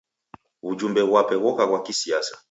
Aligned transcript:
W'ujumbe 0.63 1.01
ghwape 1.09 1.35
ghoka 1.43 1.63
ghwa 1.69 1.79
kisiasa. 1.85 2.33